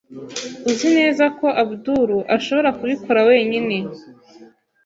[0.69, 3.75] Uzi neza ko Abdul ashobora kubikora wenyine?